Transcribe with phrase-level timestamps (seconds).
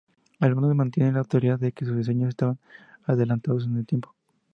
[0.39, 2.57] Algunos mantenían la teoría de que sus diseños estaban
[3.05, 4.15] adelantados en el tiempo.